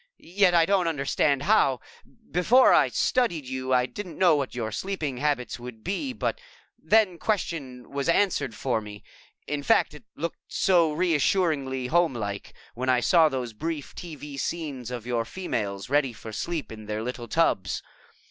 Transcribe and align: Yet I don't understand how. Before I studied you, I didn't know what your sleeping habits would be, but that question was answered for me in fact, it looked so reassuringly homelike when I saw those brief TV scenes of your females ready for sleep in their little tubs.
Yet 0.17 0.55
I 0.55 0.65
don't 0.65 0.87
understand 0.87 1.43
how. 1.43 1.79
Before 2.31 2.73
I 2.73 2.87
studied 2.89 3.45
you, 3.45 3.71
I 3.71 3.85
didn't 3.85 4.17
know 4.17 4.35
what 4.35 4.55
your 4.55 4.71
sleeping 4.71 5.17
habits 5.17 5.59
would 5.59 5.83
be, 5.83 6.11
but 6.11 6.41
that 6.79 7.19
question 7.19 7.87
was 7.91 8.09
answered 8.09 8.55
for 8.55 8.81
me 8.81 9.03
in 9.45 9.61
fact, 9.61 9.93
it 9.93 10.05
looked 10.15 10.39
so 10.47 10.91
reassuringly 10.91 11.85
homelike 11.85 12.51
when 12.73 12.89
I 12.89 12.99
saw 12.99 13.29
those 13.29 13.53
brief 13.53 13.93
TV 13.93 14.39
scenes 14.39 14.89
of 14.89 15.05
your 15.05 15.23
females 15.23 15.87
ready 15.87 16.13
for 16.13 16.31
sleep 16.31 16.71
in 16.71 16.87
their 16.87 17.03
little 17.03 17.27
tubs. 17.27 17.83